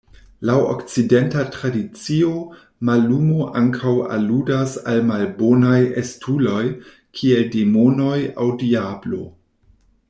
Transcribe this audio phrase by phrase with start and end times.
[0.49, 2.31] Laŭ Okcidenta tradicio,
[2.89, 6.67] mallumo ankaŭ aludas al malbonaj estuloj,
[7.21, 8.17] kiel demonoj
[8.47, 9.25] aŭ Diablo.